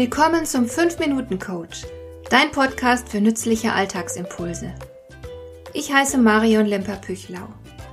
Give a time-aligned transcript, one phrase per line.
[0.00, 1.82] Willkommen zum 5-Minuten-Coach,
[2.30, 4.72] dein Podcast für nützliche Alltagsimpulse.
[5.74, 7.46] Ich heiße Marion Lemper-Püchlau.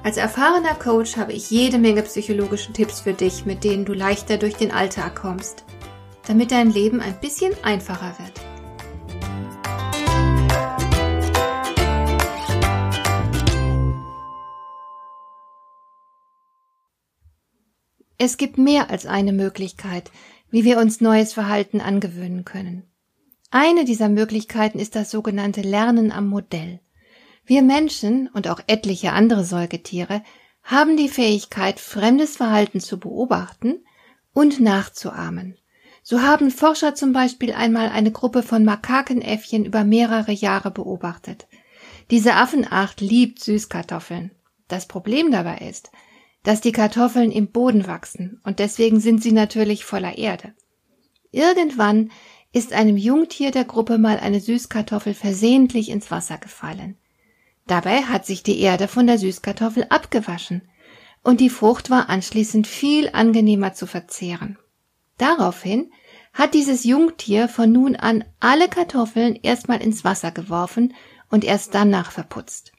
[0.06, 4.38] Als erfahrener Coach habe ich jede Menge psychologische Tipps für dich, mit denen du leichter
[4.38, 5.66] durch den Alltag kommst,
[6.26, 8.40] damit dein Leben ein bisschen einfacher wird.
[18.18, 20.10] Es gibt mehr als eine Möglichkeit,
[20.50, 22.84] wie wir uns neues Verhalten angewöhnen können.
[23.50, 26.80] Eine dieser Möglichkeiten ist das sogenannte Lernen am Modell.
[27.46, 30.22] Wir Menschen und auch etliche andere Säugetiere
[30.64, 33.86] haben die Fähigkeit, fremdes Verhalten zu beobachten
[34.34, 35.58] und nachzuahmen.
[36.04, 41.48] So haben Forscher zum Beispiel einmal eine Gruppe von Makakenäffchen über mehrere Jahre beobachtet.
[42.12, 44.32] Diese Affenart liebt Süßkartoffeln.
[44.68, 45.92] Das Problem dabei ist,
[46.48, 50.54] dass die Kartoffeln im Boden wachsen und deswegen sind sie natürlich voller Erde.
[51.30, 52.10] Irgendwann
[52.54, 56.96] ist einem Jungtier der Gruppe mal eine Süßkartoffel versehentlich ins Wasser gefallen.
[57.66, 60.62] Dabei hat sich die Erde von der Süßkartoffel abgewaschen
[61.22, 64.58] und die Frucht war anschließend viel angenehmer zu verzehren.
[65.18, 65.92] Daraufhin
[66.32, 70.94] hat dieses Jungtier von nun an alle Kartoffeln erstmal ins Wasser geworfen
[71.30, 72.72] und erst danach verputzt.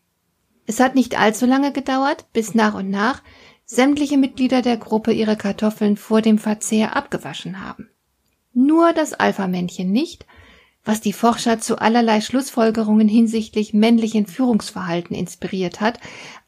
[0.64, 3.22] Es hat nicht allzu lange gedauert, bis nach und nach
[3.70, 7.91] sämtliche Mitglieder der Gruppe ihre Kartoffeln vor dem Verzehr abgewaschen haben.
[8.55, 10.27] Nur das Alpha-Männchen nicht,
[10.84, 16.00] was die Forscher zu allerlei Schlussfolgerungen hinsichtlich männlichen Führungsverhalten inspiriert hat,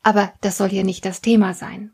[0.03, 1.93] aber das soll hier nicht das Thema sein.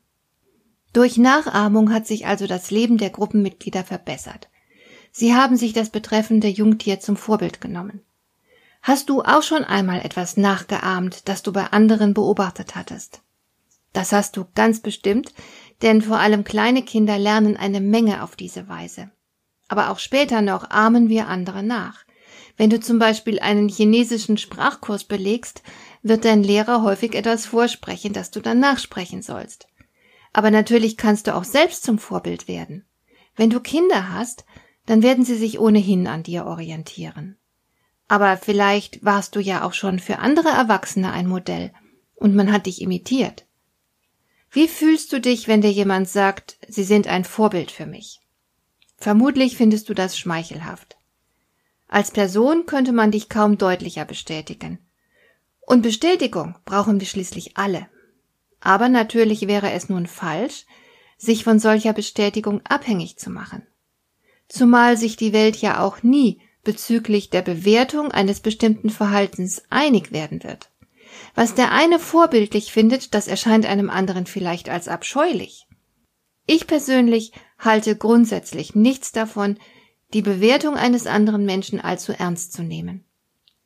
[0.93, 4.49] Durch Nachahmung hat sich also das Leben der Gruppenmitglieder verbessert.
[5.11, 8.01] Sie haben sich das betreffende Jungtier zum Vorbild genommen.
[8.81, 13.23] Hast du auch schon einmal etwas nachgeahmt, das du bei anderen beobachtet hattest?
[13.97, 15.33] Das hast du ganz bestimmt,
[15.81, 19.11] denn vor allem kleine Kinder lernen eine Menge auf diese Weise.
[19.69, 22.05] Aber auch später noch ahmen wir andere nach.
[22.59, 25.63] Wenn du zum Beispiel einen chinesischen Sprachkurs belegst,
[26.03, 29.67] wird dein Lehrer häufig etwas vorsprechen, das du dann nachsprechen sollst.
[30.35, 32.85] Aber natürlich kannst du auch selbst zum Vorbild werden.
[33.35, 34.45] Wenn du Kinder hast,
[34.85, 37.39] dann werden sie sich ohnehin an dir orientieren.
[38.09, 41.73] Aber vielleicht warst du ja auch schon für andere Erwachsene ein Modell
[42.15, 43.46] und man hat dich imitiert.
[44.57, 48.23] Wie fühlst du dich, wenn dir jemand sagt, sie sind ein Vorbild für mich?
[48.97, 50.97] Vermutlich findest du das schmeichelhaft.
[51.89, 54.79] Als Person könnte man dich kaum deutlicher bestätigen.
[55.61, 57.87] Und Bestätigung brauchen wir schließlich alle.
[58.59, 60.65] Aber natürlich wäre es nun falsch,
[61.19, 63.67] sich von solcher Bestätigung abhängig zu machen.
[64.49, 70.43] Zumal sich die Welt ja auch nie bezüglich der Bewertung eines bestimmten Verhaltens einig werden
[70.45, 70.71] wird.
[71.37, 75.69] Was der eine vorbildlich findet, das erscheint einem anderen vielleicht als abscheulich.
[76.47, 79.59] Ich persönlich halte grundsätzlich nichts davon,
[80.15, 83.05] die Bewertung eines anderen Menschen allzu ernst zu nehmen.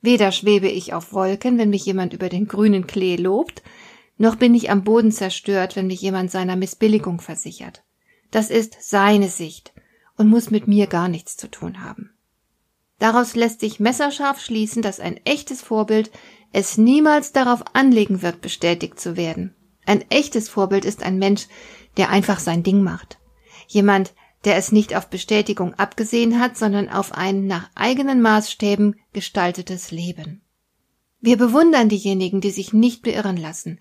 [0.01, 3.63] Weder schwebe ich auf Wolken, wenn mich jemand über den grünen Klee lobt,
[4.19, 7.85] noch bin ich am Boden zerstört, wenn mich jemand seiner Missbilligung versichert.
[8.33, 9.73] Das ist seine Sicht
[10.17, 12.11] und muss mit mir gar nichts zu tun haben.
[12.99, 16.11] Daraus lässt sich messerscharf schließen, dass ein echtes Vorbild
[16.53, 19.55] es niemals darauf anlegen wird, bestätigt zu werden.
[19.87, 21.47] Ein echtes Vorbild ist ein Mensch,
[21.97, 23.19] der einfach sein Ding macht.
[23.67, 24.13] Jemand,
[24.45, 30.43] der es nicht auf Bestätigung abgesehen hat, sondern auf ein nach eigenen Maßstäben gestaltetes Leben.
[31.21, 33.79] Wir bewundern diejenigen, die sich nicht beirren lassen,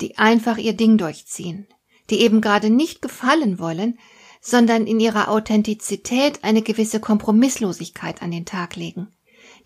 [0.00, 1.66] die einfach ihr Ding durchziehen,
[2.10, 3.98] die eben gerade nicht gefallen wollen,
[4.40, 9.08] sondern in ihrer Authentizität eine gewisse Kompromisslosigkeit an den Tag legen,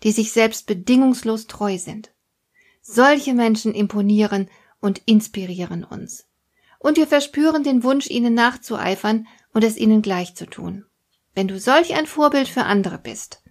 [0.03, 2.11] die sich selbst bedingungslos treu sind.
[2.91, 6.25] Solche Menschen imponieren und inspirieren uns.
[6.79, 10.85] Und wir verspüren den Wunsch, ihnen nachzueifern und es ihnen gleich zu tun.
[11.35, 13.43] Wenn du solch ein Vorbild für andere bist,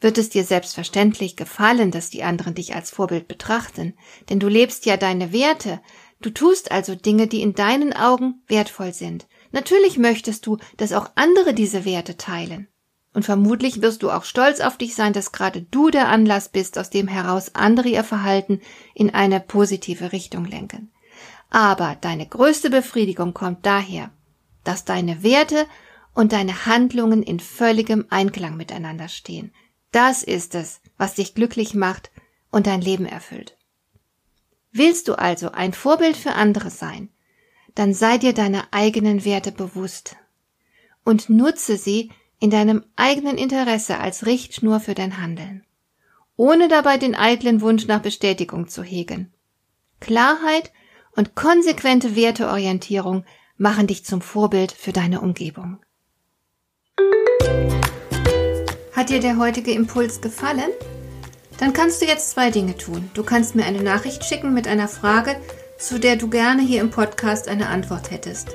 [0.00, 3.94] wird es dir selbstverständlich gefallen, dass die anderen dich als Vorbild betrachten,
[4.30, 5.80] denn du lebst ja deine Werte,
[6.20, 9.26] du tust also Dinge, die in deinen Augen wertvoll sind.
[9.50, 12.68] Natürlich möchtest du, dass auch andere diese Werte teilen.
[13.18, 16.78] Und vermutlich wirst du auch stolz auf dich sein, dass gerade du der Anlass bist,
[16.78, 18.60] aus dem heraus andere ihr Verhalten
[18.94, 20.92] in eine positive Richtung lenken.
[21.50, 24.12] Aber deine größte Befriedigung kommt daher,
[24.62, 25.66] dass deine Werte
[26.14, 29.52] und deine Handlungen in völligem Einklang miteinander stehen.
[29.90, 32.12] Das ist es, was dich glücklich macht
[32.52, 33.56] und dein Leben erfüllt.
[34.70, 37.08] Willst du also ein Vorbild für andere sein,
[37.74, 40.14] dann sei dir deiner eigenen Werte bewusst
[41.02, 45.64] und nutze sie in deinem eigenen Interesse als Richtschnur für dein Handeln,
[46.36, 49.32] ohne dabei den eitlen Wunsch nach Bestätigung zu hegen.
[50.00, 50.72] Klarheit
[51.16, 53.24] und konsequente Werteorientierung
[53.56, 55.78] machen dich zum Vorbild für deine Umgebung.
[58.94, 60.70] Hat dir der heutige Impuls gefallen?
[61.58, 63.10] Dann kannst du jetzt zwei Dinge tun.
[63.14, 65.40] Du kannst mir eine Nachricht schicken mit einer Frage,
[65.76, 68.54] zu der du gerne hier im Podcast eine Antwort hättest.